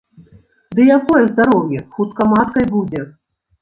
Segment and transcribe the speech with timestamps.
[0.79, 3.09] Ды якое здароўе, хутка маткай будзе!